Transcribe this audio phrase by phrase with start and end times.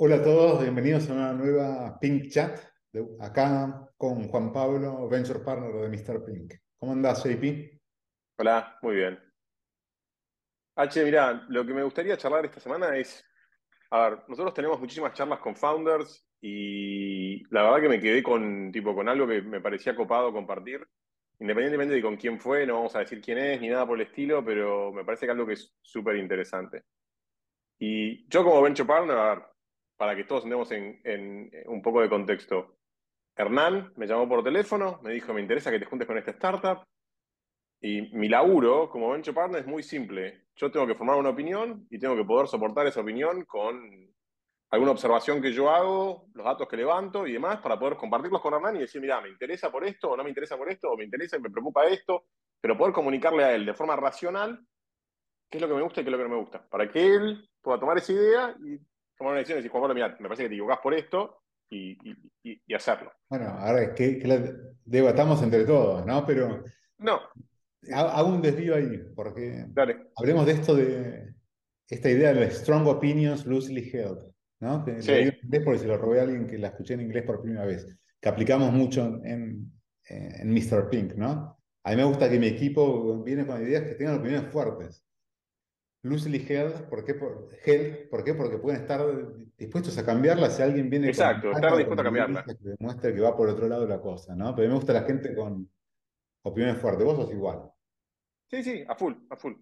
[0.00, 2.56] Hola a todos, bienvenidos a una nueva Pink Chat,
[3.18, 6.24] acá con Juan Pablo, Venture Partner de Mr.
[6.24, 6.54] Pink.
[6.78, 7.80] ¿Cómo andás, JP?
[8.38, 9.18] Hola, muy bien.
[10.76, 13.24] H, mira, lo que me gustaría charlar esta semana es,
[13.90, 18.70] a ver, nosotros tenemos muchísimas charlas con founders y la verdad que me quedé con,
[18.70, 20.80] tipo, con algo que me parecía copado compartir,
[21.40, 24.06] independientemente de con quién fue, no vamos a decir quién es ni nada por el
[24.06, 26.84] estilo, pero me parece que algo que es súper interesante.
[27.80, 29.47] Y yo como Venture Partner, a ver,
[29.98, 32.78] para que todos entremos en, en un poco de contexto,
[33.36, 36.84] Hernán me llamó por teléfono, me dijo, me interesa que te juntes con esta startup.
[37.80, 40.46] Y mi laburo como venture partner es muy simple.
[40.56, 44.08] Yo tengo que formar una opinión y tengo que poder soportar esa opinión con
[44.70, 48.54] alguna observación que yo hago, los datos que levanto y demás, para poder compartirlos con
[48.54, 50.96] Hernán y decir, mira, me interesa por esto, o no me interesa por esto, o
[50.96, 52.24] me interesa y me preocupa esto,
[52.60, 54.60] pero poder comunicarle a él de forma racional
[55.48, 56.90] qué es lo que me gusta y qué es lo que no me gusta, para
[56.90, 58.78] que él pueda tomar esa idea y
[59.18, 61.42] tomar una decisión y decir, Juan Pablo, mira, me parece que te equivocás por esto
[61.70, 63.12] y, y- y- hacerlo.
[63.28, 64.40] Bueno, ahora que, que la
[64.84, 66.24] debatamos entre todos, ¿no?
[66.24, 66.62] Pero
[66.98, 67.20] No,
[67.92, 70.08] ha- hago un desvío ahí, porque dale.
[70.16, 71.34] hablemos de esto de
[71.88, 74.84] esta idea de strong opinions loosely held, ¿no?
[74.84, 75.12] Que Sí.
[75.12, 77.42] digo en inglés porque se lo robé a alguien que la escuché en inglés por
[77.42, 77.86] primera vez,
[78.20, 79.72] que aplicamos mucho en,
[80.06, 80.88] en, en Mr.
[80.90, 81.58] Pink, ¿no?
[81.84, 85.04] A mí me gusta que mi equipo viene con ideas que tengan opiniones fuertes.
[86.02, 87.14] Loosely held, ¿por qué?
[87.14, 88.34] Por, held, ¿por qué?
[88.34, 89.00] Porque pueden estar
[89.56, 92.44] dispuestos a cambiarla si alguien viene Exacto, estar dispuesto a cambiarla.
[92.44, 94.54] que demuestre que va por otro lado la cosa, ¿no?
[94.54, 95.68] Pero a mí me gusta la gente con
[96.42, 97.04] opiniones fuertes.
[97.04, 97.70] Vos sos igual.
[98.48, 99.54] Sí, sí, a full, a full.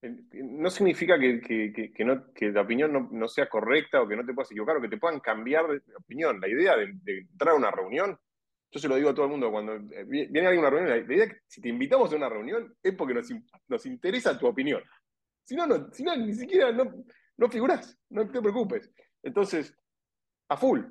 [0.00, 4.06] No significa que, que- que- que no, que la opinión no, no sea correcta o
[4.06, 6.38] que no te puedas equivocar o que te puedan cambiar de opinión.
[6.40, 8.16] La idea de, de entrar a una reunión,
[8.70, 10.70] yo se lo digo a todo el mundo, cuando eh, vi- viene alguien a una
[10.78, 13.28] reunión, la idea es que si te invitamos a una reunión es porque nos,
[13.66, 14.82] nos interesa tu opinión.
[15.48, 16.92] Si no, no, si no ni siquiera no,
[17.38, 18.90] no figurás, no te preocupes.
[19.22, 19.74] Entonces,
[20.50, 20.82] a full.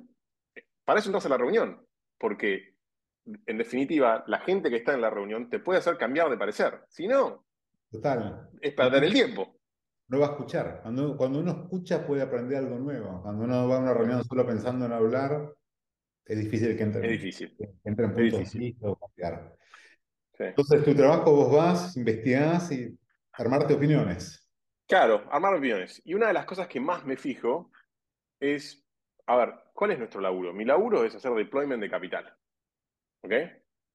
[0.84, 1.86] Para eso entras a la reunión,
[2.18, 2.74] porque
[3.46, 6.80] en definitiva, la gente que está en la reunión te puede hacer cambiar de parecer.
[6.88, 7.46] Si no,
[7.88, 8.50] Total.
[8.60, 9.60] es perder el tiempo.
[10.08, 10.80] No va a escuchar.
[10.82, 13.22] Cuando, cuando uno escucha puede aprender algo nuevo.
[13.22, 15.54] Cuando uno va a una reunión solo pensando en hablar,
[16.24, 17.54] es difícil que entre, Es difícil.
[17.56, 19.54] que entre en puntos o cambiar.
[20.36, 20.44] Sí.
[20.44, 22.98] Entonces, tu trabajo vos vas, investigás y
[23.34, 24.47] armarte opiniones.
[24.88, 26.00] Claro, armar opiniones.
[26.04, 27.70] Y una de las cosas que más me fijo
[28.40, 28.84] es,
[29.26, 30.52] a ver, ¿cuál es nuestro laburo?
[30.54, 32.34] Mi laburo es hacer deployment de capital.
[33.22, 33.32] ¿Ok?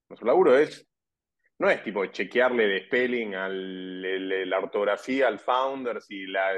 [0.10, 0.88] Nuestro laburo es,
[1.60, 6.52] no es tipo chequearle de spelling al, el- la ortografía al founder, si la...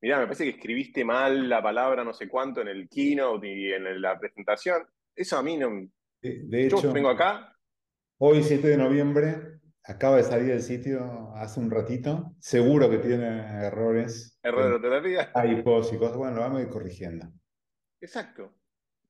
[0.00, 3.72] Mirá, me parece que escribiste mal la palabra no sé cuánto en el keynote y
[3.72, 4.86] en la presentación.
[5.14, 5.70] Eso a mí no...
[6.20, 7.56] De, de Yo hecho, vengo acá,
[8.18, 12.32] hoy, 7 de noviembre, acaba de salir el sitio hace un ratito.
[12.38, 15.32] Seguro que tiene errores, error de ortografía.
[15.32, 16.16] typos y cosas.
[16.16, 17.26] Bueno, lo vamos a ir corrigiendo.
[18.00, 18.54] Exacto.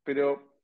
[0.04, 0.60] Pero,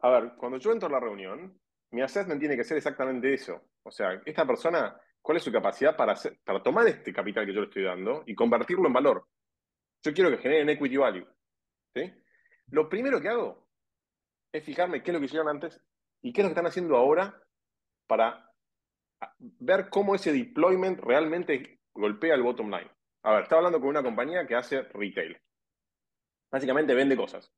[0.00, 1.58] a ver, cuando yo entro a la reunión,
[1.90, 3.60] mi assessment tiene que ser exactamente eso.
[3.82, 7.52] O sea, esta persona, ¿cuál es su capacidad para, hacer- para tomar este capital que
[7.54, 9.26] yo le estoy dando y convertirlo en valor?
[10.04, 11.26] Yo quiero que generen equity value.
[11.94, 12.12] ¿sí?
[12.68, 13.68] Lo primero que hago
[14.52, 15.80] es fijarme qué es lo que hicieron antes
[16.22, 17.42] y qué es lo que están haciendo ahora
[18.06, 18.53] para
[19.38, 22.90] ver cómo ese deployment realmente golpea el bottom line.
[23.22, 25.40] A ver, estaba hablando con una compañía que hace retail.
[26.50, 27.52] Básicamente vende cosas.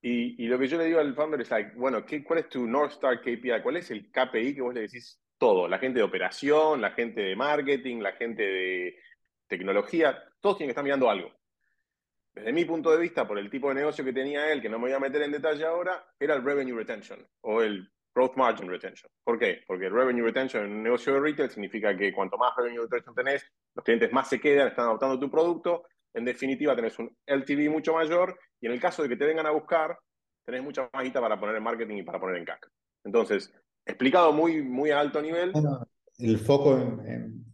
[0.00, 2.48] Y, y lo que yo le digo al founder es, like, bueno, ¿qué, ¿cuál es
[2.48, 3.62] tu North Star KPI?
[3.62, 5.68] ¿Cuál es el KPI que vos le decís todo?
[5.68, 8.98] La gente de operación, la gente de marketing, la gente de
[9.46, 11.32] tecnología, todos tienen que estar mirando algo.
[12.34, 14.78] Desde mi punto de vista, por el tipo de negocio que tenía él, que no
[14.78, 18.68] me voy a meter en detalle ahora, era el revenue retention o el growth margin
[18.68, 19.08] retention.
[19.24, 19.60] ¿Por qué?
[19.66, 23.44] Porque revenue retention en un negocio de retail significa que cuanto más revenue retention tenés,
[23.76, 25.84] los clientes más se quedan, están adoptando tu producto,
[26.14, 29.46] en definitiva tenés un LTV mucho mayor y en el caso de que te vengan
[29.46, 29.96] a buscar,
[30.44, 32.68] tenés mucha más guita para poner en marketing y para poner en CAC.
[33.04, 33.52] Entonces,
[33.86, 35.52] explicado muy, muy a alto nivel,
[36.18, 37.44] el foco en, en,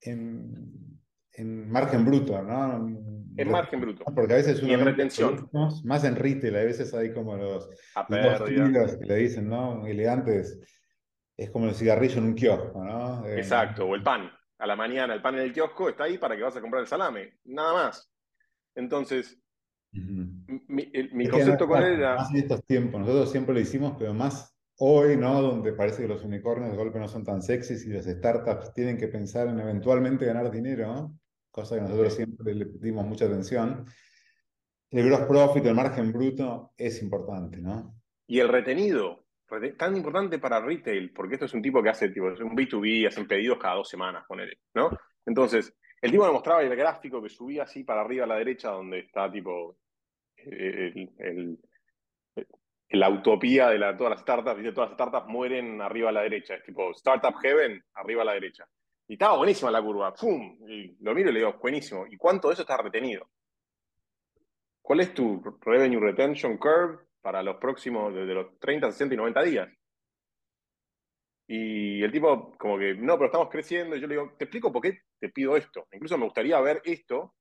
[0.00, 1.00] en-
[1.36, 2.88] en margen bruto, ¿no?
[3.36, 4.04] En margen bruto.
[4.14, 5.50] Porque a veces uno Y en retención.
[5.84, 7.68] más en retail, a veces hay como los,
[8.08, 9.86] los que le dicen, ¿no?
[9.86, 10.60] Elegantes.
[11.36, 13.26] Es como el cigarrillo en un kiosco, ¿no?
[13.26, 14.30] Eh, Exacto, o el pan.
[14.58, 16.80] A la mañana el pan en el kiosco está ahí para que vas a comprar
[16.82, 18.10] el salame, nada más.
[18.74, 19.38] Entonces,
[19.92, 20.26] ujú.
[20.68, 23.54] mi, el- mi Es que concepto con él era, Más en estos tiempos, nosotros siempre
[23.54, 25.40] lo hicimos, pero más hoy, ¿no?
[25.42, 28.96] Donde parece que los unicornios de golpe no son tan sexys y las startups tienen
[28.98, 31.18] que pensar en eventualmente ganar dinero, ¿no?
[31.54, 33.84] Cosa que nosotros siempre le dimos mucha atención.
[34.90, 37.94] El gross profit, el margen bruto es importante, ¿no?
[38.26, 42.08] y el retenido, rete- tan importante para retail, porque esto es un tipo que hace
[42.08, 44.90] tipo, es un B2B, hacen pedidos cada dos semanas, ponele, ¿no?
[45.26, 45.72] Entonces,
[46.02, 49.00] el tipo me mostraba el gráfico que subía así para arriba a la derecha, donde
[49.00, 49.76] está tipo
[50.36, 51.58] el,
[52.90, 56.54] la utopía de todas las startups, dice, todas las startups mueren arriba a la derecha,
[56.54, 58.66] es tipo Startup Heaven, arriba a la derecha.
[59.06, 60.58] Y estaba buenísima la curva, ¡pum!
[60.66, 62.06] Y lo miro y le digo, buenísimo.
[62.06, 63.28] ¿Y cuánto de eso está retenido?
[64.80, 69.42] ¿Cuál es tu revenue retention curve para los próximos, desde los 30, 60 y 90
[69.42, 69.68] días?
[71.46, 73.96] Y el tipo, como que, no, pero estamos creciendo.
[73.96, 75.86] Y yo le digo, te explico por qué te pido esto.
[75.92, 77.34] Incluso me gustaría ver esto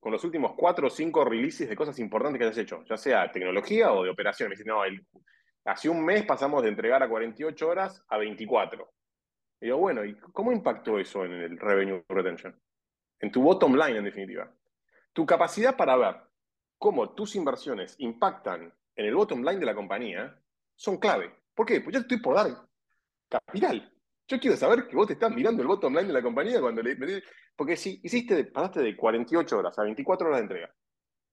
[0.00, 3.30] con los últimos cuatro o cinco releases de cosas importantes que hayas hecho, ya sea
[3.30, 4.48] tecnología o de operación.
[4.48, 4.82] Me dice, no,
[5.64, 8.88] hace un mes pasamos de entregar a 48 horas a 24.
[9.60, 12.58] Y digo, bueno, ¿y cómo impactó eso en el revenue retention?
[13.20, 14.52] En tu bottom line, en definitiva.
[15.12, 16.16] Tu capacidad para ver
[16.78, 20.40] cómo tus inversiones impactan en el bottom line de la compañía
[20.76, 21.34] son clave.
[21.54, 21.80] ¿Por qué?
[21.80, 22.66] Pues yo estoy por dar
[23.28, 23.92] capital.
[24.28, 26.82] Yo quiero saber que vos te estás mirando el bottom line de la compañía cuando
[26.82, 26.96] le...
[27.56, 30.74] Porque si hiciste, pasaste de 48 horas a 24 horas de entrega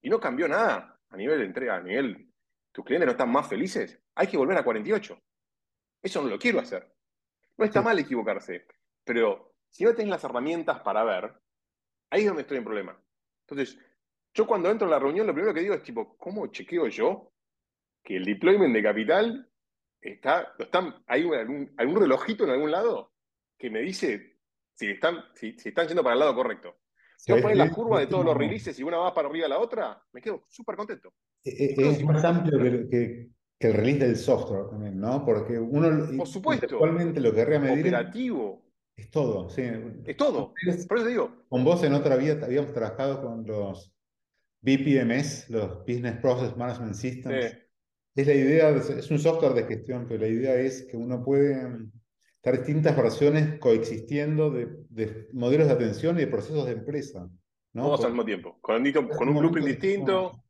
[0.02, 2.32] y no cambió nada a nivel de entrega, a nivel...
[2.72, 5.18] Tus clientes no están más felices, hay que volver a 48.
[6.02, 6.95] Eso no lo quiero hacer.
[7.58, 8.66] No está mal equivocarse,
[9.04, 11.34] pero si no tenés las herramientas para ver,
[12.10, 13.00] ahí es donde estoy en problema.
[13.48, 13.78] Entonces,
[14.34, 17.32] yo cuando entro en la reunión, lo primero que digo es tipo, ¿cómo chequeo yo
[18.04, 19.50] que el deployment de capital
[20.02, 23.14] está, están, hay algún, algún relojito en algún lado
[23.58, 24.36] que me dice
[24.74, 26.78] si están, si, están yendo para el lado correcto.
[27.18, 29.50] Si vos pones la curva de todos los releases y una va para arriba a
[29.50, 31.14] la otra, me quedo súper contento.
[31.44, 33.30] E, e, es, más amplio que, que,
[33.60, 35.24] el release del software también, ¿no?
[35.26, 37.88] Porque uno Por supuesto, actualmente lo querría medir.
[37.88, 38.64] Operativo.
[38.96, 39.64] Es todo, sí.
[40.06, 40.54] Es todo.
[40.88, 41.46] Por eso digo.
[41.50, 43.94] Con vos en otra vida habíamos trabajado con los
[44.62, 47.58] BPMS, los Business Process Management Systems.
[48.16, 51.90] Es la idea, es un software de gestión, pero la idea es que uno puede
[52.36, 57.30] estar distintas versiones coexistiendo de, modelos de atención y de procesos de empresa.
[57.74, 57.84] ¿no?
[57.84, 60.45] Todos al mismo tiempo, con, con un blueprint distinto.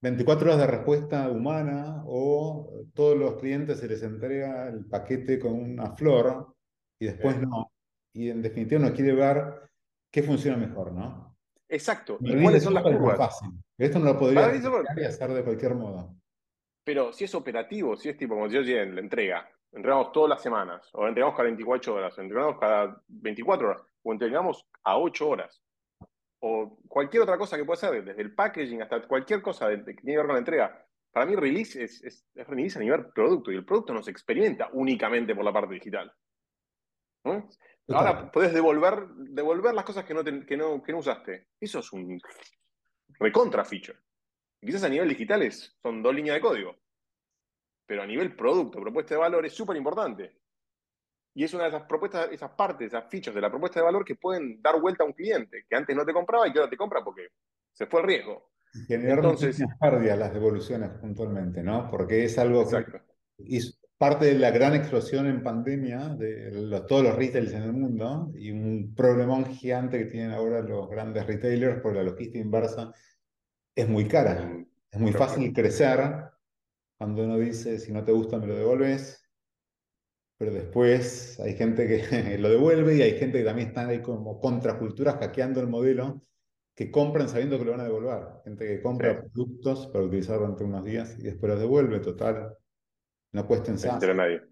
[0.00, 5.54] 24 horas de respuesta humana o todos los clientes se les entrega el paquete con
[5.54, 6.54] una flor
[7.00, 7.72] y después no.
[8.14, 9.70] Y en definitiva uno quiere ver
[10.10, 11.36] qué funciona mejor, ¿no?
[11.68, 12.18] Exacto.
[12.20, 13.40] ¿Y cuáles son las curvas?
[13.76, 16.16] Esto no lo podría hacer de cualquier modo.
[16.84, 20.42] Pero si es operativo, si es tipo como yo en la entrega, entregamos todas las
[20.42, 25.28] semanas, o entregamos cada 24 horas, o entregamos cada 24 horas, o entregamos a 8
[25.28, 25.60] horas,
[26.40, 29.94] o cualquier otra cosa que pueda ser, desde el packaging hasta cualquier cosa que tiene
[30.02, 30.86] que ver con la entrega.
[31.10, 34.68] Para mí, release es, es, release a nivel producto, y el producto no se experimenta
[34.72, 36.12] únicamente por la parte digital.
[37.88, 41.48] Ahora puedes devolver, devolver las cosas que no, que, no, que no usaste.
[41.60, 42.20] Eso es un
[43.18, 43.98] recontra feature.
[44.60, 46.76] Quizás a nivel digital son dos líneas de código,
[47.86, 50.37] pero a nivel producto, propuesta de valor es súper importante.
[51.38, 54.04] Y es una de esas propuestas, esas partes, esas fichas de la propuesta de valor
[54.04, 56.68] que pueden dar vuelta a un cliente que antes no te compraba y que ahora
[56.68, 57.28] te compra porque
[57.72, 58.50] se fue el riesgo.
[58.88, 61.88] Generar Entonces, pérdidas las devoluciones puntualmente, ¿no?
[61.92, 62.84] Porque es algo que
[63.38, 68.32] es parte de la gran explosión en pandemia de todos los retailers en el mundo
[68.34, 72.92] y un problemón gigante que tienen ahora los grandes retailers por la logística inversa
[73.76, 74.58] es muy cara.
[74.90, 76.00] Es muy fácil crecer
[76.96, 79.22] cuando uno dice, si no te gusta, me lo devolves.
[80.38, 84.40] Pero después hay gente que lo devuelve y hay gente que también está ahí como
[84.40, 86.22] contraculturas hackeando el modelo
[86.74, 88.22] que compran sabiendo que lo van a devolver.
[88.44, 92.56] Gente que compra productos para utilizar durante unos días y después los devuelve, total.
[93.32, 94.42] No cuesta en nadie.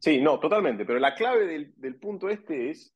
[0.00, 0.84] Sí, no, totalmente.
[0.84, 2.94] Pero la clave del, del punto este es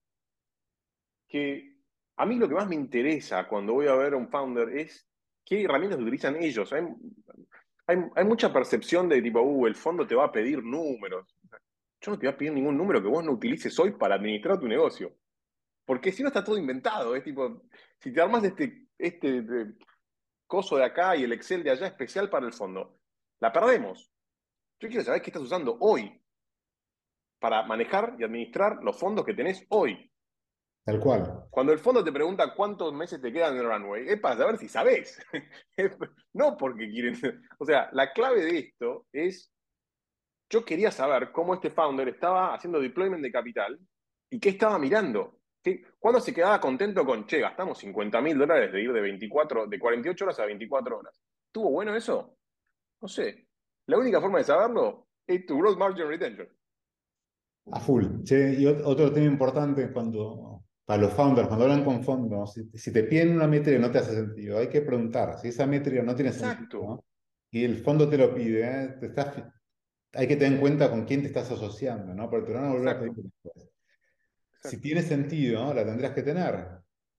[1.26, 1.78] que
[2.18, 5.08] a mí lo que más me interesa cuando voy a ver a un founder es
[5.44, 6.72] qué herramientas utilizan ellos.
[6.72, 6.84] Hay,
[7.86, 11.34] hay, mucha percepción de tipo, uh, el fondo te va a pedir números.
[12.00, 14.58] Yo no te voy a pedir ningún número que vos no utilices hoy para administrar
[14.58, 15.16] tu negocio.
[15.84, 17.16] Porque si no está todo inventado.
[17.16, 17.62] Es tipo,
[17.98, 19.44] si te armas este, este
[20.46, 22.98] coso de acá y el Excel de allá especial para el fondo,
[23.40, 24.12] la perdemos.
[24.80, 26.20] Yo quiero saber qué estás usando hoy
[27.40, 30.10] para manejar y administrar los fondos que tenés hoy.
[30.84, 31.44] Tal cual.
[31.50, 34.56] Cuando el fondo te pregunta cuántos meses te quedan en el runway, es para saber
[34.56, 35.20] si sabes.
[36.32, 37.14] no porque quieren.
[37.58, 39.52] O sea, la clave de esto es.
[40.50, 43.78] Yo quería saber cómo este founder estaba haciendo deployment de capital
[44.30, 45.40] y qué estaba mirando.
[45.98, 49.78] ¿Cuándo se quedaba contento con, che, gastamos 50 mil dólares de ir de, 24, de
[49.78, 51.20] 48 horas a 24 horas?
[51.52, 52.38] ¿Tuvo bueno eso?
[53.02, 53.48] No sé.
[53.86, 56.48] La única forma de saberlo es tu growth margin retention.
[57.70, 58.04] A full.
[58.30, 63.36] y otro tema importante cuando para los founders, cuando hablan con fondos, si, te piden
[63.36, 67.04] una métrica no te hace sentido, hay que preguntar si esa métrica no tiene sentido
[67.50, 69.36] y el fondo te lo pide, te estás,
[70.12, 72.30] hay que tener en cuenta con quién te estás asociando, ¿no?
[72.30, 73.70] porque te van a volver a pedir después.
[74.62, 76.68] Si tiene sentido, la tendrás que tener.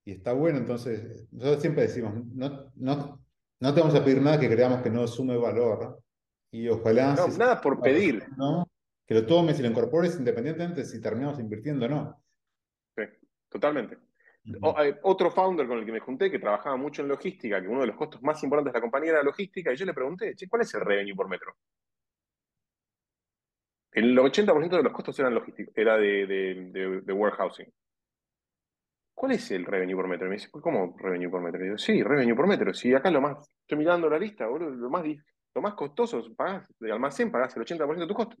[0.04, 3.20] Y está bueno, entonces, nosotros siempre decimos, no, no,
[3.60, 6.02] no te vamos a pedir nada que creamos que no sume valor
[6.50, 7.14] y ojalá...
[7.14, 8.26] No, nada por pedir.
[8.36, 8.68] ¿no?
[9.06, 12.22] Que lo tomes y lo incorpores independientemente de si terminamos invirtiendo o no.
[12.96, 13.04] Sí,
[13.48, 13.98] totalmente.
[15.02, 17.88] otro founder con el que me junté que trabajaba mucho en logística, que uno de
[17.88, 20.74] los costos más importantes de la compañía era logística, y yo le pregunté, ¿cuál es
[20.74, 21.56] el revenue por metro?
[23.92, 27.72] El 80% de los costos eran logísticos, era de, warehousing.
[29.14, 30.28] ¿Cuál es el revenue por metro?
[30.28, 31.60] Me dice, ¿cómo revenue por metro?
[31.60, 32.72] Y digo, sí, revenue por metro.
[32.72, 35.04] Si acá lo más, estoy mirando la lista, lo más,
[35.54, 38.36] lo más costoso, pagás, de almacén pagás el 80% de tu costo.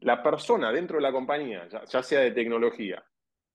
[0.00, 3.02] la persona dentro de la compañía, ya, sea de tecnología,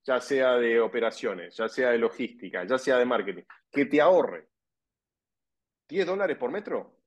[0.03, 4.47] ya sea de operaciones, ya sea de logística, ya sea de marketing, que te ahorre
[5.89, 7.00] 10 dólares por metro,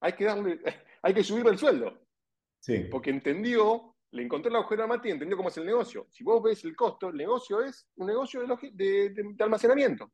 [0.00, 0.60] hay que darle,
[1.02, 2.00] hay que subirle el sueldo.
[2.58, 2.88] Sí.
[2.90, 6.06] Porque entendió, le encontró la agujero a Mati y entendió cómo es el negocio.
[6.10, 8.42] Si vos ves el costo, el negocio es un negocio
[8.72, 10.12] de, de, almacenamiento.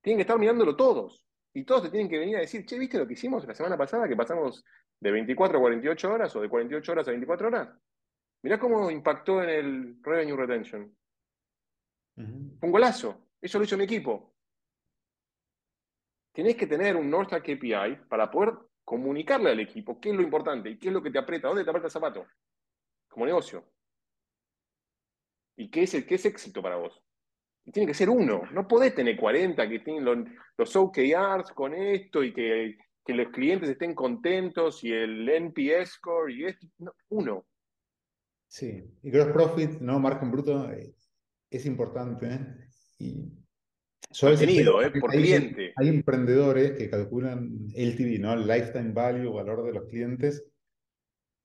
[0.00, 1.24] Tienen que estar mirándolo todos.
[1.52, 3.78] Y todos te tienen que venir a decir, che, ¿viste lo que hicimos la semana
[3.78, 4.06] pasada?
[4.06, 4.62] Que pasamos
[5.00, 7.68] de 24 a 48 horas o de 48 horas a 24 horas.
[8.42, 10.94] Mirá cómo impactó en el revenue retention.
[12.16, 13.28] un golazo.
[13.40, 14.35] Eso lo hizo mi equipo
[16.36, 18.52] tenés que tener un North Star KPI para poder
[18.84, 21.64] comunicarle al equipo qué es lo importante y qué es lo que te aprieta, dónde
[21.64, 22.26] te aprieta el zapato,
[23.08, 23.64] como negocio.
[25.56, 27.02] ¿Y qué es, el, qué es éxito para vos?
[27.64, 28.42] Y tiene que ser uno.
[28.52, 30.04] No podés tener 40 que tienen
[30.58, 32.76] los, OKRs con esto y que,
[33.06, 36.66] los clientes estén contentos y el NPS score y esto.
[37.08, 37.46] uno.
[38.46, 40.94] Sí, y gross profit, no margen bruto, eh,
[41.48, 42.26] es importante.
[42.26, 43.36] ¿eh?
[44.20, 45.72] Tenido, eh, por cliente.
[45.76, 48.32] Hay emprendedores que calculan LTV, ¿no?
[48.32, 50.44] El lifetime value, valor de los clientes,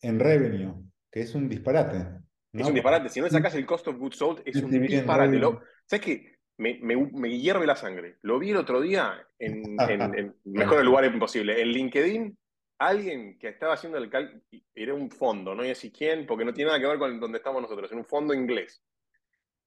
[0.01, 0.75] en revenue,
[1.11, 2.21] que es un disparate.
[2.53, 3.09] Es un disparate.
[3.09, 5.39] Si no sacas el cost of goods sold, es un disparate.
[5.85, 6.35] ¿Sabes qué?
[6.57, 8.17] Me, me, hierve la sangre.
[8.21, 11.59] Lo vi el otro día en, en, mejor lugar imposible.
[11.59, 12.37] En LinkedIn,
[12.77, 14.41] alguien que estaba haciendo el cálculo,
[14.75, 17.39] era un fondo, no sé si quién, porque no tiene nada que ver con donde
[17.39, 18.83] estamos nosotros, en un fondo inglés.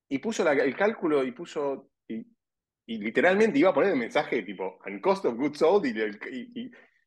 [0.09, 2.25] Y puso el cálculo y puso y
[2.87, 5.93] literalmente iba a poner el mensaje tipo, and cost of goods sold, y,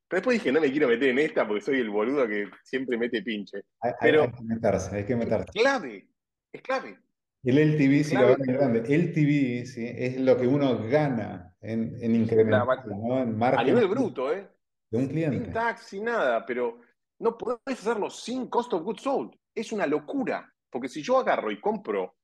[0.08, 2.98] pero después dije, no me quiero meter en esta porque soy el boludo que siempre
[2.98, 3.62] mete pinche.
[3.82, 5.46] Hay, pero hay que meterse, hay que meterse.
[5.54, 6.08] Es clave,
[6.52, 6.98] es clave.
[7.44, 8.80] El LTV sí lo grande.
[8.80, 9.86] LTV ¿sí?
[9.96, 13.22] es lo que uno gana en, en incrementar, ¿no?
[13.22, 14.50] En a nivel bruto, ¿eh?
[14.90, 15.46] De un cliente.
[15.46, 16.82] Sin tax, sin nada, pero
[17.20, 19.36] no podés hacerlo sin cost of goods sold.
[19.54, 20.52] Es una locura.
[20.70, 22.18] Porque si yo agarro y compro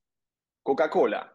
[0.62, 1.33] Coca-Cola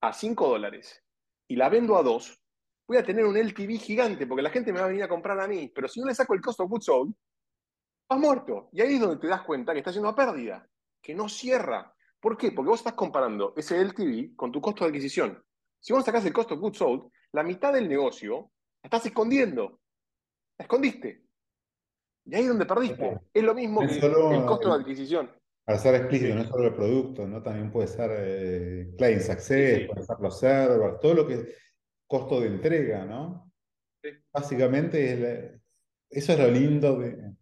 [0.00, 1.03] a 5 dólares
[1.48, 2.40] y la vendo a dos,
[2.86, 5.38] voy a tener un LTV gigante porque la gente me va a venir a comprar
[5.40, 5.70] a mí.
[5.74, 7.14] Pero si no le saco el costo of goods sold,
[8.08, 8.68] vas muerto.
[8.72, 10.68] Y ahí es donde te das cuenta que está haciendo a pérdida,
[11.02, 11.94] que no cierra.
[12.20, 12.52] ¿Por qué?
[12.52, 15.42] Porque vos estás comparando ese LTV con tu costo de adquisición.
[15.80, 18.50] Si vos sacás el costo of goods sold, la mitad del negocio
[18.82, 19.80] la estás escondiendo.
[20.58, 21.24] La escondiste.
[22.26, 23.20] Y ahí es donde perdiste.
[23.34, 25.30] Es lo mismo que el costo de adquisición.
[25.64, 27.42] Para ser explícito, no solo el producto, ¿no?
[27.42, 31.46] También puede ser eh, client success, puede ser los servers, todo lo que es
[32.06, 33.50] costo de entrega, ¿no?
[34.32, 35.60] Básicamente
[36.10, 37.32] eso es lo lindo de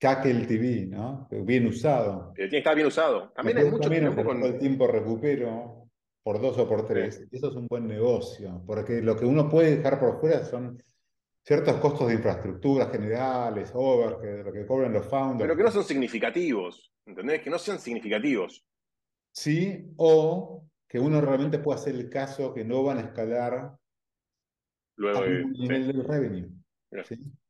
[0.00, 1.28] CAC TV, ¿no?
[1.30, 2.32] Bien usado.
[2.34, 3.32] tiene que estar bien usado.
[3.34, 4.42] También hay mucho tiempo con...
[4.42, 5.88] el tiempo recupero
[6.22, 7.26] por dos o por tres.
[7.30, 10.82] Eso es un buen negocio, porque lo que uno puede dejar por fuera son
[11.42, 15.48] ciertos costos de infraestructura generales, overhead, lo que cobran los founders.
[15.48, 16.92] Pero que no son significativos.
[17.08, 17.40] ¿Entendés?
[17.40, 18.64] Que no sean significativos.
[19.32, 23.76] Sí, o que uno realmente pueda hacer el caso que no van a escalar
[24.96, 26.50] Luego, a nivel del revenue.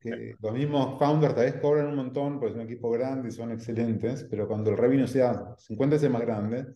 [0.00, 3.32] Que los mismos founders tal vez cobran un montón, pues es un equipo grande y
[3.32, 6.66] son excelentes, pero cuando el revenue sea 50 veces más grande,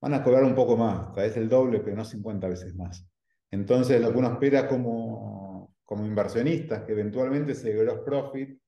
[0.00, 3.06] van a cobrar un poco más, tal vez el doble, pero no 50 veces más.
[3.50, 8.58] Entonces, lo que uno espera como, como inversionistas, que eventualmente ese gross profit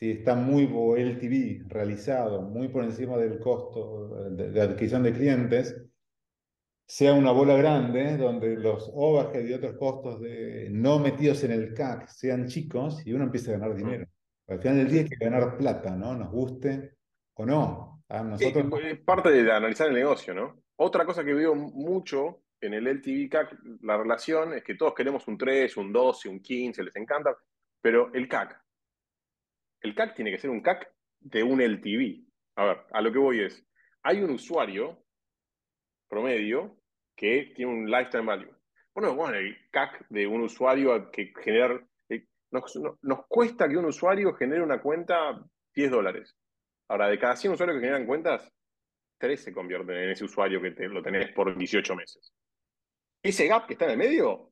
[0.00, 5.78] si está muy LTV realizado, muy por encima del costo de, adquisición de clientes,
[6.86, 11.74] sea una bola grande donde los overhead y otros costos de, no metidos en el
[11.74, 14.06] CAC sean chicos y uno empieza a ganar dinero.
[14.48, 16.14] Al final del día hay que ganar plata, ¿no?
[16.14, 16.96] Nos guste
[17.34, 18.02] o no.
[18.08, 18.66] A nosotros...
[18.82, 20.62] es parte de analizar el negocio, ¿no?
[20.76, 25.28] Otra cosa que veo mucho en el LTV CAC, la relación es que todos queremos
[25.28, 27.36] un 3, un 12, un 15, les encanta,
[27.80, 28.60] pero el CAC,
[29.82, 32.24] el CAC tiene que ser un CAC de un LTV.
[32.56, 33.64] A ver, a lo que voy es,
[34.02, 35.04] hay un usuario
[36.08, 36.76] promedio
[37.16, 38.54] que tiene un lifetime value.
[38.94, 41.80] Bueno, bueno, el CAC de un usuario que genera...
[42.08, 45.42] Eh, nos, cuesta que un usuario genere una cuenta
[45.74, 46.36] 10 dólares.
[46.88, 48.52] Ahora, de cada 100 usuarios que generan cuentas,
[49.18, 52.32] 3 se convierten en ese usuario que lo tenés por 18 meses.
[53.22, 54.50] ese gap que está en el medio,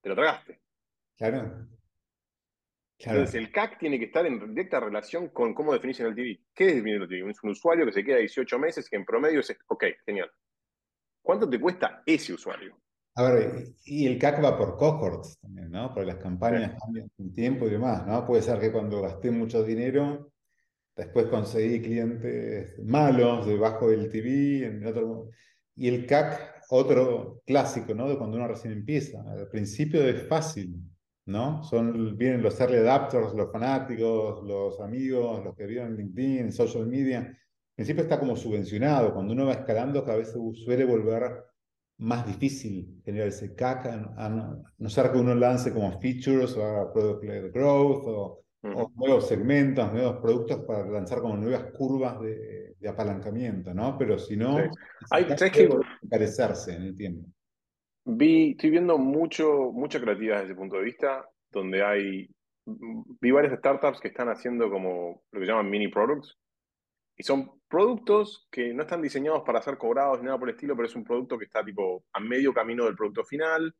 [0.00, 0.60] te lo tragaste.
[1.16, 1.77] Claro.
[2.98, 6.40] Entonces, el CAC tiene que estar en directa relación con cómo definís el TV.
[6.52, 7.30] ¿Qué es definir el TV?
[7.30, 10.30] Es un usuario que se queda 18 meses, que en promedio es, ok, genial.
[11.22, 12.76] ¿Cuánto te cuesta ese usuario?
[13.14, 15.92] A ver, y el CAC va por cohorts también, ¿no?
[15.92, 18.26] Porque las campañas cambian en tiempo y demás, ¿no?
[18.26, 20.32] Puede ser que cuando gasté mucho dinero,
[20.96, 25.30] después conseguí clientes malos debajo del TV, en otro...
[25.76, 28.08] Y el CAC, otro clásico, ¿no?
[28.08, 29.20] De cuando uno recién empieza.
[29.30, 30.76] Al principio es fácil,
[31.28, 31.62] ¿no?
[31.62, 36.52] Son, vienen los early adapters, los fanáticos, los amigos, los que viven en LinkedIn, en
[36.52, 37.38] social media.
[37.74, 39.12] Principio está como subvencionado.
[39.12, 41.44] Cuando uno va escalando, cada vez suele volver
[41.98, 46.92] más difícil generar ese CAC, a, no, ser que uno lance como features o haga
[46.92, 48.44] product growth o,
[48.96, 53.98] nuevos segmentos, nuevos productos para lanzar como nuevas curvas de, apalancamiento, ¿no?
[53.98, 54.56] Pero si no,
[55.10, 55.68] hay, ¿sabes que
[56.02, 57.28] encarecerse en el tiempo.
[58.04, 62.28] Vi, estoy viendo mucho, mucha creatividad desde ese punto de vista, donde hay,
[62.64, 66.38] vi varias startups que están haciendo como lo que llaman mini products,
[67.16, 70.76] y son productos que no están diseñados para ser cobrados ni nada por el estilo,
[70.76, 73.74] pero es un producto que está tipo a medio camino del producto final,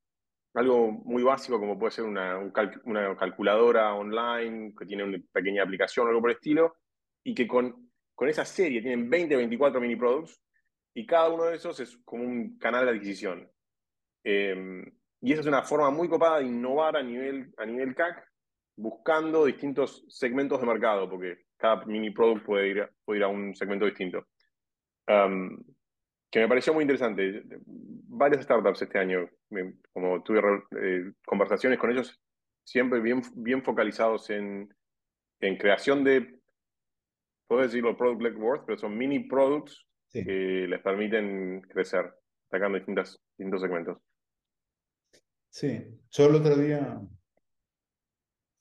[0.54, 2.38] algo muy básico como puede ser una,
[2.84, 6.76] una calculadora online que tiene una pequeña aplicación o algo por el estilo,
[7.22, 10.42] y que con, con esa serie tienen 20, 24 mini products,
[10.94, 13.48] y cada uno de esos es como un canal de adquisición.
[14.24, 14.84] Em,
[15.20, 18.24] y esa es una forma muy copada de innovar a nivel, a nivel CAC,
[18.76, 23.54] buscando distintos segmentos de mercado, porque cada mini product puede ir, puede ir a un
[23.54, 24.26] segmento distinto.
[25.06, 25.58] Em,
[26.30, 27.42] que me pareció muy interesante.
[27.66, 29.28] Varias startups este año,
[29.92, 30.40] como tuve
[30.80, 32.20] eh, conversaciones con ellos,
[32.64, 34.68] siempre bien, bien focalizados en,
[35.40, 36.38] en creación de,
[37.46, 42.12] puedo decirlo, product-led worth, pero son mini products que les permiten crecer,
[42.48, 43.20] atacando distintos
[43.60, 43.98] segmentos.
[45.50, 47.00] Sí, yo el otro día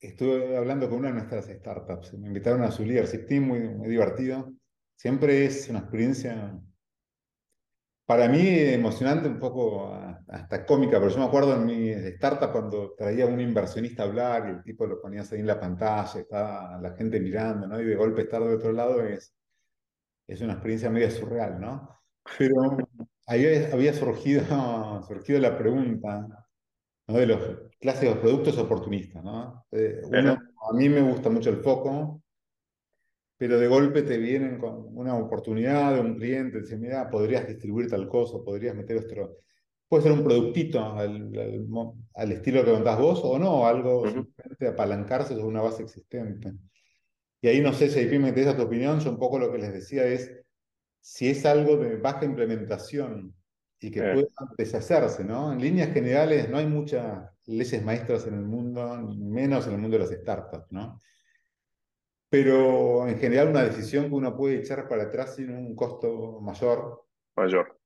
[0.00, 2.14] estuve hablando con una de nuestras startups.
[2.14, 4.52] Me invitaron a su leadership team, muy, muy divertido.
[4.96, 6.60] Siempre es una experiencia,
[8.06, 9.92] para mí, emocionante, un poco
[10.28, 14.46] hasta cómica, pero yo me acuerdo en mi startup cuando traía un inversionista a hablar
[14.48, 17.80] y el tipo lo ponías ahí en la pantalla, estaba la gente mirando, ¿no?
[17.80, 19.34] Y de golpe estar de otro lado es,
[20.28, 21.90] es una experiencia media surreal, ¿no?
[22.38, 22.76] Pero
[23.26, 24.42] ahí había surgido,
[25.08, 26.47] surgido la pregunta,
[27.16, 29.24] de los clásicos productos oportunistas.
[29.24, 29.64] ¿no?
[29.72, 32.22] Eh, a mí me gusta mucho el foco,
[33.36, 37.88] pero de golpe te vienen con una oportunidad de un cliente, te mira, podrías distribuir
[37.88, 39.38] tal cosa, podrías meter otro...
[39.88, 41.32] Puede ser un productito al,
[42.14, 46.52] al, estilo que contás vos o no, algo simplemente apalancarse sobre una base existente.
[47.40, 49.56] Y ahí no sé si ahí me interesa tu opinión, yo un poco lo que
[49.56, 50.30] les decía es,
[51.00, 53.34] si es algo de baja implementación
[53.80, 55.52] y que pueda deshacerse, ¿no?
[55.52, 59.98] En líneas generales no hay muchas leyes maestras en el mundo, menos en el mundo
[59.98, 61.00] de las startups, ¿no?
[62.28, 67.04] Pero en general una decisión que uno puede echar para atrás sin un costo mayor.
[67.36, 67.78] Mayor.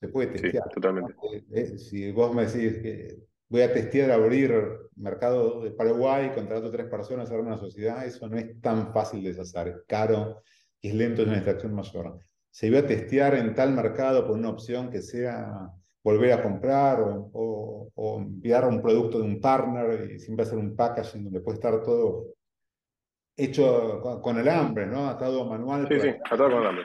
[0.00, 0.64] Se puede testear.
[0.64, 1.14] Sí, totalmente.
[1.32, 4.52] Eh, eh, si vos me decís que voy a testear abrir
[4.96, 9.30] mercado de Paraguay, contrato tres personas, hacer una sociedad, eso no es tan fácil de
[9.30, 10.42] deshacer, es caro
[10.80, 12.18] y es lento en una extracción mayor
[12.52, 15.70] se iba a testear en tal mercado por una opción que sea
[16.04, 17.88] volver a comprar o,
[18.18, 22.34] enviar un producto de un partner y siempre hacer un packaging donde puede estar todo
[23.36, 25.08] hecho con, el hambre, ¿no?
[25.08, 25.88] Atado manual.
[25.88, 26.84] Sí, sí, atado con el hambre.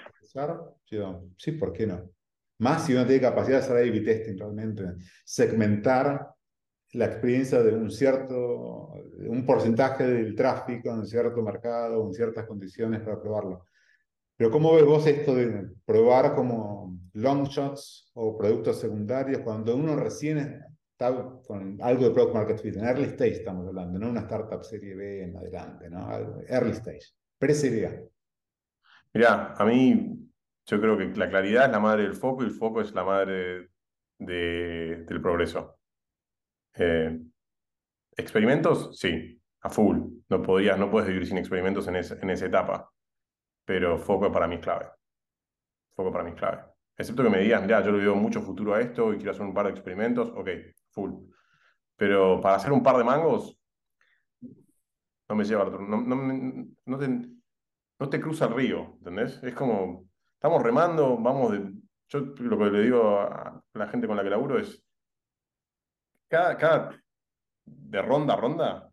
[1.38, 2.10] Sí, ¿por qué no?
[2.60, 4.84] Más si uno tiene capacidad de hacer A-B testing realmente,
[5.26, 6.30] segmentar
[6.94, 8.94] la experiencia de un cierto,
[9.28, 13.66] un porcentaje del tráfico en cierto mercado, en ciertas condiciones para probarlo.
[14.38, 19.96] Pero ¿cómo ves vos esto de probar como long shots o productos secundarios cuando uno
[19.96, 21.12] recién está
[21.48, 22.76] con algo de product market fit?
[22.76, 26.08] En early stage estamos hablando, no una startup serie B en adelante, ¿no?
[26.48, 28.10] Early stage, pre-serie.
[29.12, 30.20] Mirá, a mí
[30.68, 33.04] yo creo que la claridad es la madre del foco y el foco es la
[33.04, 33.70] madre
[34.20, 35.80] del progreso.
[36.76, 37.20] Eh,
[38.16, 39.00] ¿Experimentos?
[39.00, 39.98] Sí, a full.
[40.30, 42.92] No, podrías, no puedes vivir sin experimentos en, en esa etapa
[43.68, 44.86] pero foco para mí es clave.
[45.94, 46.64] Foco para mí es clave.
[46.96, 49.46] Excepto que me digas, mira, yo le veo mucho futuro a esto y quiero hacer
[49.46, 50.50] un par de experimentos, ok,
[50.92, 51.12] full.
[51.98, 53.60] Pero para hacer un par de mangos,
[55.28, 55.66] no me lleva.
[55.66, 57.08] No, no, no, te,
[58.00, 59.44] no te cruza el río, ¿entendés?
[59.44, 61.74] Es como, estamos remando, vamos de.
[62.08, 64.82] Yo lo que le digo a la gente con la que laburo es.
[66.30, 67.04] Cada, cada
[67.66, 68.90] de ronda a ronda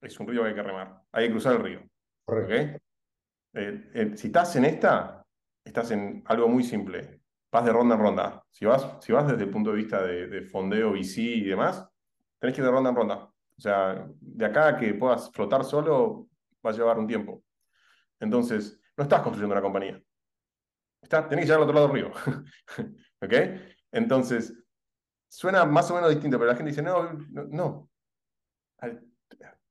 [0.00, 1.02] es un río que hay que remar.
[1.12, 1.82] Hay que cruzar el río.
[2.24, 2.83] Correcto.
[3.54, 5.24] Eh, si estás en esta,
[5.64, 7.20] estás en algo muy simple.
[7.52, 8.44] vas de ronda en ronda.
[8.50, 11.88] Si vas, si vas desde el punto de vista de, de fondeo, VC y demás,
[12.40, 13.16] tenés que ir de ronda en ronda.
[13.56, 16.28] O sea, de acá a que puedas flotar solo,
[16.64, 17.44] va a llevar un tiempo.
[18.18, 20.02] Entonces, no estás construyendo una compañía.
[21.00, 22.12] Está, tenés que llegar al otro lado del río.
[23.22, 23.32] ¿Ok?
[23.92, 24.52] Entonces,
[25.28, 27.12] suena más o menos distinto, pero la gente dice, no,
[27.50, 27.90] no.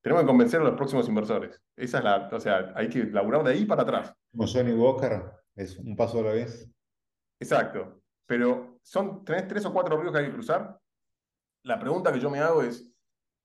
[0.04, 1.62] Tenemos que convencer a los próximos inversores.
[1.78, 4.14] Esa es la, o sea, hay que laburar de ahí para atrás.
[4.32, 5.24] Como Johnny Walker,
[5.56, 6.70] es un paso a la vez.
[7.40, 8.02] Exacto.
[8.28, 10.78] Pero son, tenés tres o cuatro ríos que hay que cruzar.
[11.66, 12.92] La pregunta que yo me hago es,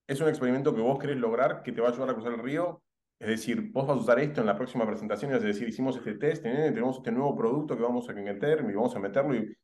[0.09, 2.43] ¿es un experimento que vos querés lograr que te va a ayudar a cruzar el
[2.43, 2.83] río?
[3.21, 6.15] Es decir, vos vas a usar esto en la próxima presentación, es decir, hicimos este
[6.15, 9.57] test, tenemos este nuevo producto que vamos a meter y vamos a meterlo y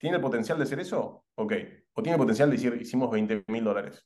[0.00, 1.26] ¿Tiene el potencial de ser eso?
[1.36, 1.52] Ok.
[1.92, 4.02] O tiene el potencial de decir, hicimos 20 mil dólares.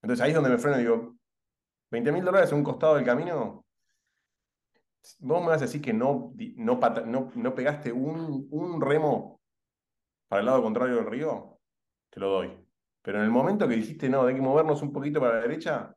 [0.00, 1.16] Entonces ahí es donde me freno y digo,
[1.90, 3.64] 20 mil dólares en un costado del camino.
[5.20, 9.40] Vos me vas a decir que no, no, no, pegaste un, un remo
[10.28, 11.58] para el lado contrario del río,
[12.10, 12.68] te lo doy.
[13.02, 15.94] Pero en el momento que dijiste, no, hay que movernos un poquito para la derecha,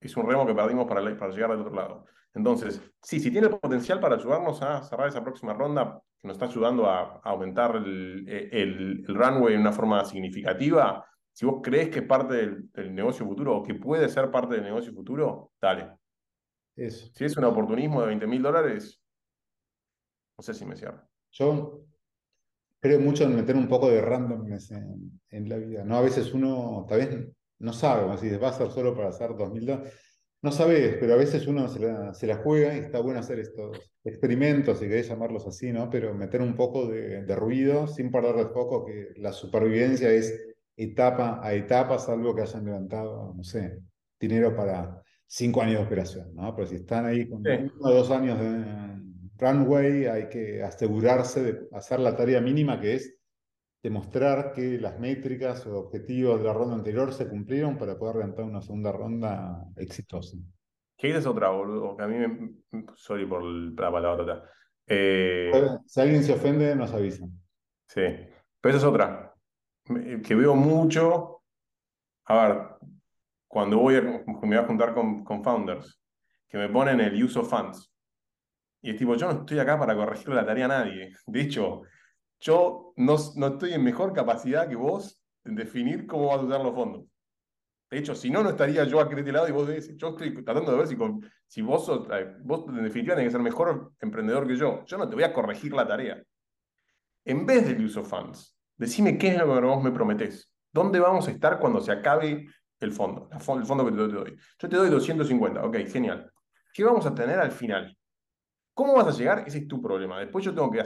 [0.00, 2.06] es un remo que perdimos para, llegar al otro lado.
[2.34, 6.46] Entonces, sí, si tiene potencial para ayudarnos a cerrar esa próxima ronda, que nos está
[6.46, 11.04] ayudando a, aumentar el, el, runway de una forma significativa,
[11.38, 14.64] si vos crees que es parte del, negocio futuro o que puede ser parte del
[14.64, 15.88] negocio futuro, dale.
[16.74, 17.12] Eso.
[17.14, 19.00] Si es un oportunismo de 20 mil dólares,
[20.36, 21.08] no sé si me cierra.
[21.30, 21.84] Yo
[22.80, 25.84] creo mucho en meter un poco de randomness en, en la vida.
[25.84, 25.98] ¿no?
[25.98, 27.28] A veces uno tal vez
[27.60, 29.94] no sabe, si va a ser solo para hacer 2 mil dólares
[30.40, 33.40] no sabes, pero a veces uno se la, se la, juega y está bueno hacer
[33.40, 35.90] estos experimentos, si querés llamarlos así, ¿no?
[35.90, 40.47] Pero meter un poco de, de ruido sin perder de foco que la supervivencia es
[40.78, 43.80] etapa a etapa, salvo que hayan levantado, no sé,
[44.18, 46.54] dinero para cinco años de operación, ¿no?
[46.54, 48.64] Pero si están ahí con uno o dos años de
[49.36, 53.16] runway, hay que asegurarse de hacer la tarea mínima que es
[53.82, 58.44] demostrar que las métricas o objetivos de la ronda anterior se cumplieron para poder levantar
[58.44, 60.36] una segunda ronda exitosa.
[60.96, 61.96] ¿Qué es otra, boludo?
[61.96, 62.54] Que a mí me...
[62.94, 64.42] Sorry por la palabra.
[64.86, 65.52] Eh...
[65.86, 67.30] Si alguien se ofende, nos avisan.
[67.86, 68.02] Sí,
[68.60, 69.27] pero esa es otra.
[70.24, 71.42] Que veo mucho.
[72.26, 72.68] A ver,
[73.46, 76.00] cuando voy a, me voy a juntar con, con founders,
[76.48, 77.92] que me ponen el use of funds.
[78.82, 81.12] Y es tipo, yo no estoy acá para corregir la tarea a nadie.
[81.26, 81.82] De hecho,
[82.40, 86.60] yo no, no estoy en mejor capacidad que vos en definir cómo vas a usar
[86.60, 87.04] los fondos.
[87.90, 90.44] De hecho, si no, no estaría yo de este lado y vos decís, yo estoy
[90.44, 93.40] tratando de ver si, con, si vos, sos, eh, vos en definitiva tenés que ser
[93.40, 94.84] mejor emprendedor que yo.
[94.84, 96.22] Yo no te voy a corregir la tarea.
[97.24, 100.50] En vez del use of funds, decime qué es lo que vos me prometés.
[100.72, 102.46] ¿Dónde vamos a estar cuando se acabe
[102.80, 103.28] el fondo?
[103.32, 104.36] El fondo que te doy.
[104.58, 106.30] Yo te doy 250, ok, genial.
[106.72, 107.96] ¿Qué vamos a tener al final?
[108.74, 109.44] ¿Cómo vas a llegar?
[109.46, 110.20] Ese es tu problema.
[110.20, 110.84] Después yo tengo que,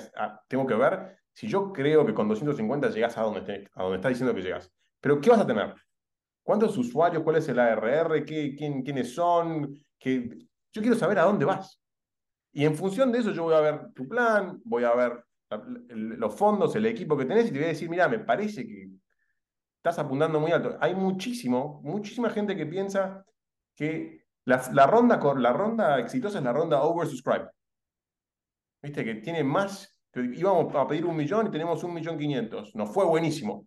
[0.48, 4.09] tengo que ver si yo creo que con 250 llegas a donde, a donde está
[4.09, 5.74] diciendo que llegas, pero ¿qué vas a tener?
[6.42, 7.22] ¿Cuántos usuarios?
[7.22, 8.24] ¿Cuál es el ARR?
[8.24, 9.74] ¿Qué, quién, ¿Quiénes son?
[10.05, 11.81] Yo quiero saber a dónde vas.
[12.52, 15.24] Y en función de eso yo voy a ver tu plan, voy a ver
[15.88, 18.91] los fondos, el equipo que tenés y te voy a decir, mira, me parece que
[19.77, 20.77] estás apuntando muy alto.
[20.81, 23.25] Hay muchísimo, muchísima gente que piensa
[23.75, 27.49] que la, la ronda, la ronda exitosa es la ronda oversubscribed.
[28.83, 29.05] ¿Viste?
[29.05, 32.75] Que tiene más íbamos a pedir un millón y tenemos un millón quinientos.
[32.75, 33.67] Nos fue buenísimo.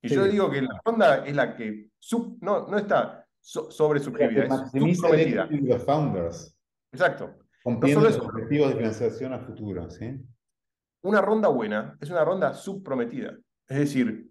[0.00, 4.44] Y yo digo que la ronda es la que sub, no, no está sobre suscribida,
[4.44, 5.48] es subprometida.
[5.50, 6.56] los founders.
[6.92, 7.34] Exacto.
[7.62, 9.90] Cumpliendo los objetivos de financiación a futuro.
[9.90, 10.20] ¿sí?
[11.04, 13.36] Una ronda buena es una ronda subprometida.
[13.68, 14.26] Es decir,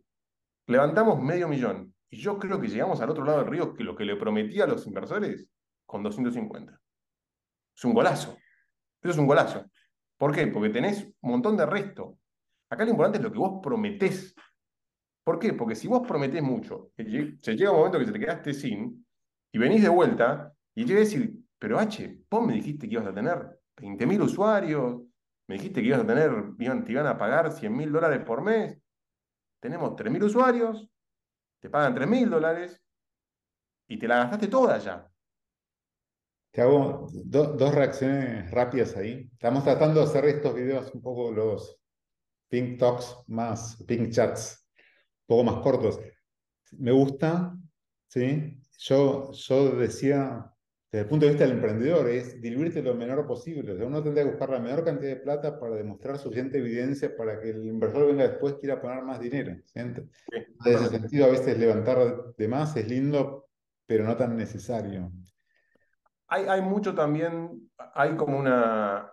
[0.65, 3.95] levantamos medio millón y yo creo que llegamos al otro lado del río que lo
[3.95, 5.47] que le prometí a los inversores
[5.85, 6.81] con 250.
[7.75, 8.37] Es un golazo.
[9.03, 9.65] Eso es un golazo.
[10.17, 10.47] ¿Por qué?
[10.47, 12.17] Porque tenés un montón de resto.
[12.71, 14.33] Acá lo importante es lo que vos prometés.
[15.23, 15.53] ¿Por qué?
[15.53, 19.05] Porque si vos prometés mucho, se llega un momento que se te quedaste sin,
[19.51, 23.07] y venís de vuelta, y llega a decir, pero H, vos me dijiste que ibas
[23.07, 25.03] a tener 20.000 usuarios,
[25.47, 28.77] me dijiste que ibas a tener, te iban a pagar 100.000 dólares por mes,
[29.59, 30.89] tenemos 3.000 usuarios,
[31.59, 32.83] te pagan 3.000 dólares,
[33.87, 35.09] y te la gastaste toda ya.
[36.51, 39.29] Te hago dos reacciones rápidas ahí.
[39.33, 41.79] Estamos tratando de hacer estos videos un poco los
[42.47, 45.99] pink talks más, pink chats, un poco más cortos.
[46.77, 47.55] Me gusta,
[48.07, 48.59] ¿sí?
[48.77, 50.52] Yo, yo decía,
[50.93, 53.73] desde el punto de vista del emprendedor, es diluirte lo menor posible.
[53.73, 57.17] O sea, uno tendría que buscar la menor cantidad de plata para demostrar suficiente evidencia
[57.17, 59.55] para que el inversor venga después quiera poner más dinero.
[59.65, 59.79] ¿sí?
[59.79, 60.09] En
[60.65, 61.97] ese sentido, a veces levantar
[62.37, 63.49] de más es lindo,
[63.85, 65.11] pero no tan necesario
[66.33, 69.11] hay, mucho también, hay como una,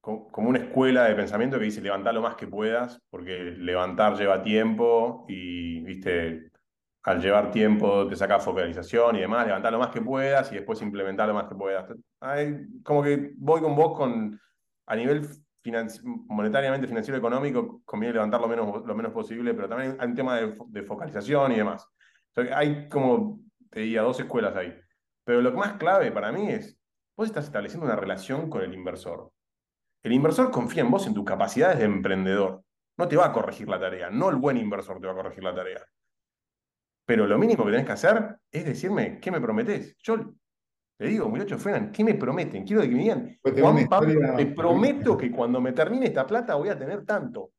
[0.00, 4.42] como una escuela de pensamiento que dice levantar lo más que puedas, porque levantar lleva
[4.42, 6.50] tiempo y, viste,
[7.04, 10.80] al llevar tiempo te saca focalización y demás, levantar lo más que puedas y después
[10.80, 11.86] implementar lo más que puedas.
[12.82, 14.40] como que voy con vos con,
[14.86, 15.28] a nivel
[16.28, 20.36] monetariamente, financiero, económico, conviene levantar lo menos, lo menos posible, pero también hay un tema
[20.36, 21.86] de, focalización y demás.
[22.54, 23.40] hay como,
[23.70, 24.74] te diría, dos escuelas ahí.
[25.24, 26.78] Pero lo más clave para mí es,
[27.16, 29.30] vos estás estableciendo una relación con el inversor.
[30.02, 32.62] El inversor confía en vos, en tus capacidades de emprendedor.
[32.96, 35.44] No te va a corregir la tarea, no el buen inversor te va a corregir
[35.44, 35.84] la tarea.
[37.06, 39.96] Pero lo mínimo que tenés que hacer es decirme, ¿qué me prometés?
[40.02, 40.16] Yo
[40.98, 42.64] le digo, muchachos, Frenan, ¿qué me prometen?
[42.64, 46.54] Quiero que me digan, pues Juan Pablo, te prometo que cuando me termine esta plata
[46.54, 47.52] voy a tener tanto.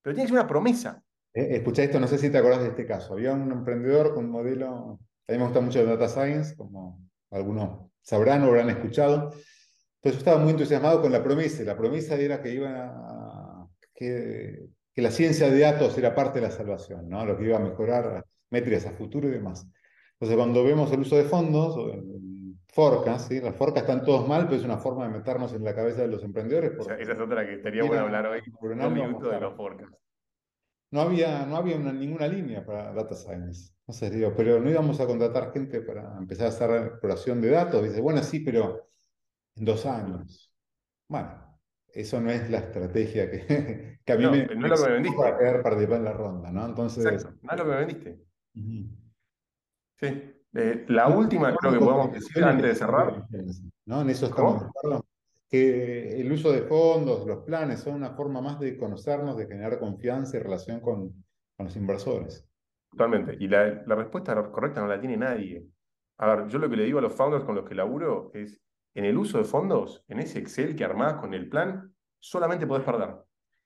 [0.00, 1.02] Pero tiene que ser una promesa.
[1.32, 3.14] Eh, escucha esto, no sé si te acordás de este caso.
[3.14, 7.00] Había un emprendedor con un modelo, a mí me gusta mucho el data science, como
[7.30, 9.32] algunos sabrán o habrán escuchado.
[9.96, 11.64] Entonces yo estaba muy entusiasmado con la promesa.
[11.64, 16.52] La promesa era que iba que, que, la ciencia de datos era parte de la
[16.52, 17.24] salvación, ¿no?
[17.24, 19.66] lo que iba a mejorar métricas a futuro y demás.
[20.14, 21.76] Entonces cuando vemos el uso de fondos,
[22.74, 23.40] forcas, ¿sí?
[23.40, 26.08] Las forcas están todos mal, pero es una forma de meternos en la cabeza de
[26.08, 26.72] los emprendedores.
[26.78, 29.88] Esa, es otra que estaría bueno hablar hoy, un minuto de los forcas.
[30.90, 33.72] No había, no había ninguna línea para data science.
[33.86, 37.50] No sé, digo, pero no íbamos a contratar gente para empezar a hacer exploración de
[37.50, 37.82] datos.
[37.82, 38.86] Dice, bueno, sí, pero
[39.56, 40.54] en dos años.
[41.08, 44.92] Bueno, eso no es la estrategia que, que a mí me, no lo que me
[44.92, 45.18] vendiste.
[45.18, 46.66] para poder participar en la ronda, ¿no?
[46.66, 48.18] Entonces, Exacto, no lo que me vendiste.
[48.54, 50.34] Sí.
[50.56, 53.26] Eh, la última, creo que podemos decir antes de cerrar.
[53.86, 54.02] ¿no?
[54.02, 55.04] En eso estamos de acuerdo.
[55.48, 59.78] Que el uso de fondos, los planes, son una forma más de conocernos, de generar
[59.78, 61.24] confianza y relación con,
[61.56, 62.48] con los inversores.
[62.90, 63.36] Totalmente.
[63.38, 65.66] Y la, la, respuesta correcta no la tiene nadie.
[66.18, 68.60] A ver, yo lo que le digo a los founders con los que laburo es,
[68.94, 72.84] en el uso de fondos, en ese Excel que armás con el plan, solamente podés
[72.84, 73.16] perder.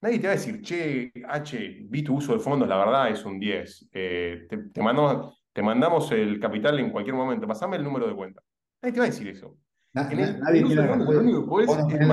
[0.01, 3.25] Nadie te va a decir, che, H, vi tu uso de fondos, la verdad es
[3.25, 3.89] un 10.
[3.93, 8.15] Eh, te, te, mandamos, te mandamos el capital en cualquier momento, pasame el número de
[8.15, 8.43] cuenta.
[8.81, 9.57] Nadie te va a decir eso.
[9.93, 12.07] nadie tiene lo único que puedes es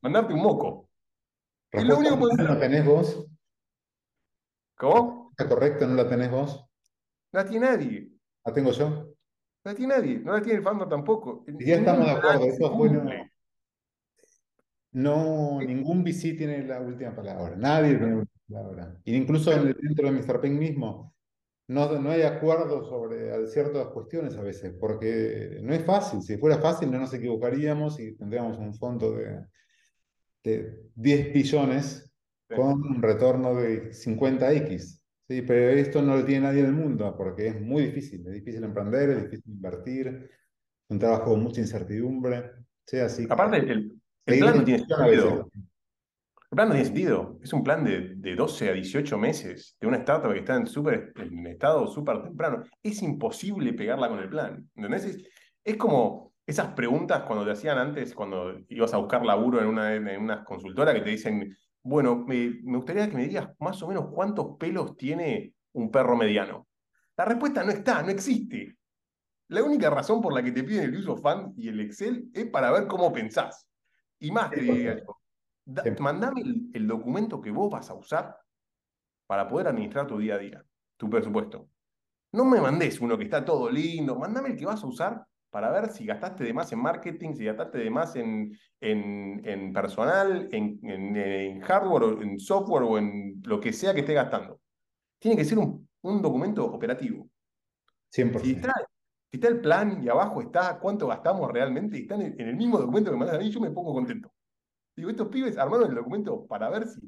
[0.00, 0.88] mandarte, un moco.
[1.72, 3.26] Es lo único que ¿No la tenés vos?
[4.76, 5.30] ¿Cómo?
[5.30, 5.86] ¿Está correcto?
[5.86, 6.64] ¿No la tenés vos?
[7.32, 8.08] No la tiene nadie.
[8.44, 8.88] ¿La tengo yo?
[8.88, 9.14] No
[9.64, 10.18] la tiene nadie.
[10.18, 11.44] No la tiene el fondo tampoco.
[11.46, 12.44] Y ya estamos de acuerdo.
[12.44, 12.88] Eso fue
[14.92, 17.54] no, ningún VC tiene la última palabra.
[17.56, 18.96] Nadie tiene la última palabra.
[19.04, 20.40] Y incluso dentro de Mr.
[20.40, 21.14] Pink mismo,
[21.68, 26.20] no, no hay acuerdo sobre ciertas cuestiones a veces, porque no es fácil.
[26.22, 29.46] Si fuera fácil no nos equivocaríamos y tendríamos un fondo de,
[30.42, 32.12] de 10 billones
[32.48, 35.00] con un retorno de 50x.
[35.28, 38.26] Sí, pero esto no lo tiene nadie en el mundo porque es muy difícil.
[38.26, 40.28] Es difícil emprender, es difícil invertir,
[40.88, 42.50] un trabajo con mucha incertidumbre.
[42.84, 45.50] Sí, así Aparte, el, el plan no tiene sentido.
[45.54, 47.38] El plan no tiene sentido.
[47.42, 50.66] Es un plan de, de 12 a 18 meses de una startup que está en,
[50.66, 52.64] super, en estado súper temprano.
[52.82, 54.68] Es imposible pegarla con el plan.
[54.74, 55.18] ¿Entendés?
[55.64, 59.94] Es, como esas preguntas cuando te hacían antes, cuando ibas a buscar laburo en una,
[59.94, 63.88] en una consultora que te dicen, bueno, me, me gustaría que me digas más o
[63.88, 66.66] menos cuántos pelos tiene un perro mediano.
[67.16, 68.76] La respuesta no está, no existe.
[69.48, 72.46] La única razón por la que te piden el uso fan y el Excel es
[72.46, 73.66] para ver cómo pensás.
[74.20, 75.02] Y más te diría
[75.98, 78.38] mandame el, documento que vos vas a usar
[79.26, 80.64] para poder administrar tu día a día,
[80.96, 81.68] tu presupuesto.
[82.32, 85.70] No me mandes uno que está todo lindo, mandame el que vas a usar para
[85.70, 90.78] ver si gastaste de más en marketing, si gastaste de más en, en, personal, en,
[90.82, 94.60] en, hardware, o en software o en lo que sea que esté gastando.
[95.18, 95.88] Tiene que ser un,
[96.22, 97.28] documento operativo.
[98.12, 98.40] 100%.
[98.40, 98.89] Si está, si
[99.32, 103.10] está, el plan y abajo está cuánto gastamos realmente y está en el, mismo documento
[103.10, 104.32] que mandas a mí, yo me pongo contento.
[104.96, 107.00] Digo, estos pibes armaron el documento para ver si,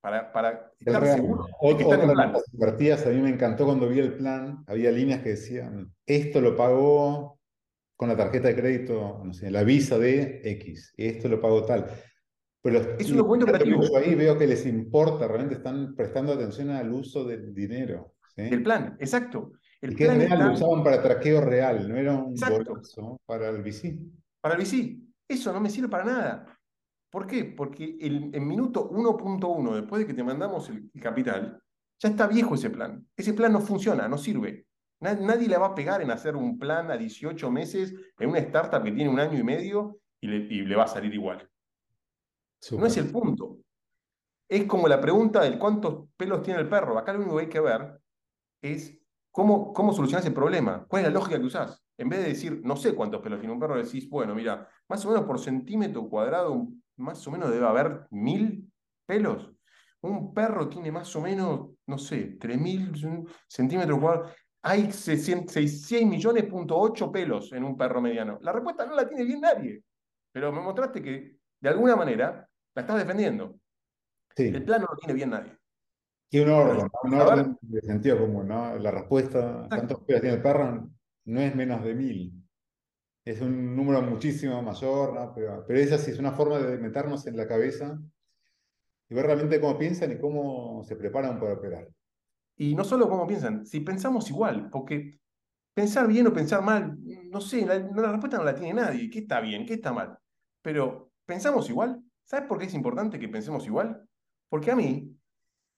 [0.00, 2.34] para, para estar seguros de que están en plan.
[2.34, 7.38] a mí me encantó cuando vi el plan, había líneas que decían, esto lo pagó
[7.96, 11.86] con la tarjeta de crédito, no sé, la visa de X, esto lo pagó tal.
[12.62, 13.82] Pero es un documento creativo.
[13.96, 18.14] ahí veo que les importa, realmente están prestando atención al uso del dinero.
[18.36, 19.52] El plan, exacto.
[19.80, 23.62] El que plan real, lo usaban para traqueo real, no era un bolazo para el
[23.62, 23.98] VC.
[24.40, 24.98] Para el VC.
[25.28, 26.58] Eso no me sirve para nada.
[27.10, 27.44] ¿Por qué?
[27.44, 31.62] Porque el, en minuto 1.1, después de que te mandamos el, capital,
[31.98, 33.06] ya está viejo ese plan.
[33.16, 34.66] Ese plan no funciona, no sirve.
[35.00, 38.82] Nadie, le va a pegar en hacer un plan a 18 meses en una startup
[38.82, 41.48] que tiene un año y medio y le, va a salir igual.
[42.72, 43.58] No es el punto.
[44.48, 46.98] Es como la pregunta del cuántos pelos tiene el perro.
[46.98, 48.00] Acá lo único que hay que ver
[48.60, 48.97] es
[49.38, 50.84] cómo, cómo solucionar ese problema.
[50.88, 51.80] ¿Cuál es la lógica que usás?
[51.96, 55.04] En vez de decir, no sé cuántos pelos tiene un perro, decís, bueno, mira, más
[55.04, 58.68] o menos por centímetro cuadrado más o menos debe haber mil
[59.06, 59.48] pelos.
[60.00, 64.32] Un perro tiene más o menos, no sé, 3.000 centímetros cuadrados.
[64.60, 68.40] Hay 6 millones punto 8 pelos en un perro mediano.
[68.42, 69.84] La respuesta no la tiene bien nadie.
[70.32, 73.54] Pero me mostraste que, de alguna manera, la estás defendiendo.
[74.34, 75.57] El plan no lo tiene bien nadie.
[76.30, 78.76] Y un orden, un orden de sentido común, ¿no?
[78.76, 80.90] La respuesta, ¿cuántos pelos tiene el perro?
[81.24, 82.32] No es menos de mil.
[83.24, 85.32] Es un número muchísimo mayor, ¿no?
[85.34, 87.98] Pero, pero esa sí es una forma de meternos en la cabeza
[89.08, 91.88] y ver realmente cómo piensan y cómo se preparan para operar.
[92.56, 95.18] Y no solo cómo piensan, si pensamos igual, porque
[95.72, 96.98] pensar bien o pensar mal,
[97.30, 99.08] no sé, la, la respuesta no la tiene nadie.
[99.08, 99.64] ¿Qué está bien?
[99.64, 100.18] ¿Qué está mal?
[100.60, 102.02] Pero, ¿pensamos igual?
[102.24, 104.06] ¿Sabes por qué es importante que pensemos igual?
[104.50, 105.16] Porque a mí,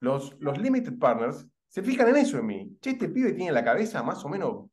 [0.00, 2.78] los, los limited partners se fijan en eso en mí.
[2.80, 4.66] Che, este pibe tiene la cabeza más o menos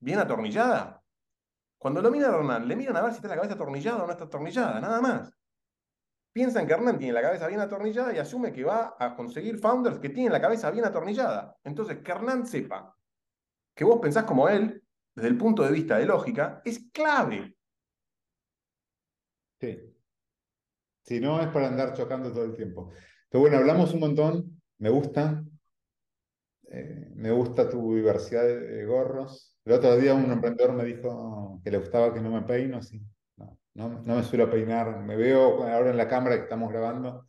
[0.00, 1.02] bien atornillada.
[1.78, 4.06] Cuando lo miran a Hernán, le miran a ver si está la cabeza atornillada o
[4.06, 5.36] no está atornillada, nada más.
[6.32, 9.98] Piensan que Hernán tiene la cabeza bien atornillada y asume que va a conseguir founders
[9.98, 11.58] que tienen la cabeza bien atornillada.
[11.64, 12.96] Entonces, que Hernán sepa
[13.74, 14.82] que vos pensás como él,
[15.14, 17.56] desde el punto de vista de lógica, es clave.
[19.60, 19.78] Sí.
[21.04, 22.90] Si no, es para andar chocando todo el tiempo.
[23.32, 25.42] Pero bueno, hablamos un montón, me gusta.
[26.70, 29.56] Eh, me gusta tu diversidad de, gorros.
[29.64, 33.02] El otro día un emprendedor me dijo que le gustaba que no me peino, sí.
[33.74, 35.00] No, no, me suelo peinar.
[35.00, 37.26] Me veo ahora en la cámara que estamos grabando.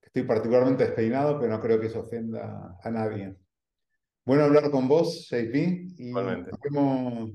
[0.00, 3.36] Estoy particularmente despeinado, pero no creo que eso ofenda a nadie.
[4.24, 5.54] Bueno hablar con vos, JP,
[5.98, 6.24] y nos
[6.62, 7.30] vemos,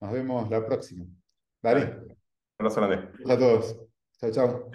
[0.00, 1.06] nos vemos la próxima.
[1.62, 2.16] Dale.
[2.58, 3.10] Abrazo grande.
[3.32, 3.80] a todos.
[4.18, 4.70] Chao, chao.